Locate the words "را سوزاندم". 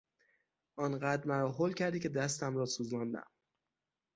2.57-3.31